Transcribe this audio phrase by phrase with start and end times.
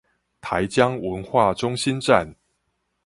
[0.41, 2.33] 台江文化中心站